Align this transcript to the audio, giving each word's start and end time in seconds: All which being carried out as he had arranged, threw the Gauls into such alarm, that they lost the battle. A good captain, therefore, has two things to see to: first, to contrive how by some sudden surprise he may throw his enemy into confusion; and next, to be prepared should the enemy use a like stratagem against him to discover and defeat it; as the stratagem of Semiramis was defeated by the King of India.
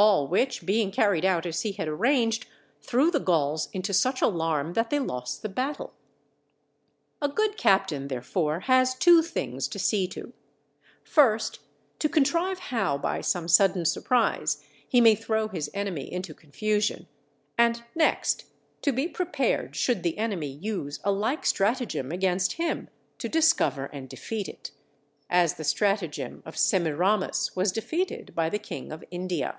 All 0.00 0.28
which 0.28 0.64
being 0.64 0.92
carried 0.92 1.24
out 1.24 1.44
as 1.44 1.62
he 1.62 1.72
had 1.72 1.88
arranged, 1.88 2.46
threw 2.80 3.10
the 3.10 3.18
Gauls 3.18 3.68
into 3.72 3.92
such 3.92 4.22
alarm, 4.22 4.74
that 4.74 4.90
they 4.90 5.00
lost 5.00 5.42
the 5.42 5.48
battle. 5.48 5.92
A 7.20 7.28
good 7.28 7.56
captain, 7.56 8.06
therefore, 8.06 8.60
has 8.60 8.94
two 8.94 9.22
things 9.22 9.66
to 9.66 9.80
see 9.80 10.06
to: 10.06 10.32
first, 11.02 11.58
to 11.98 12.08
contrive 12.08 12.60
how 12.60 12.96
by 12.96 13.20
some 13.20 13.48
sudden 13.48 13.84
surprise 13.84 14.62
he 14.86 15.00
may 15.00 15.16
throw 15.16 15.48
his 15.48 15.68
enemy 15.74 16.12
into 16.12 16.32
confusion; 16.32 17.08
and 17.58 17.82
next, 17.96 18.44
to 18.82 18.92
be 18.92 19.08
prepared 19.08 19.74
should 19.74 20.04
the 20.04 20.16
enemy 20.16 20.52
use 20.62 21.00
a 21.02 21.10
like 21.10 21.44
stratagem 21.44 22.12
against 22.12 22.52
him 22.52 22.88
to 23.18 23.28
discover 23.28 23.86
and 23.86 24.08
defeat 24.08 24.48
it; 24.48 24.70
as 25.28 25.54
the 25.54 25.64
stratagem 25.64 26.40
of 26.46 26.56
Semiramis 26.56 27.56
was 27.56 27.72
defeated 27.72 28.32
by 28.36 28.48
the 28.48 28.60
King 28.60 28.92
of 28.92 29.02
India. 29.10 29.58